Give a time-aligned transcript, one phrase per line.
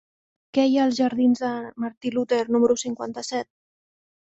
[0.57, 1.53] Què hi ha als jardins de
[1.85, 3.55] Martí Luter número cinquanta-set?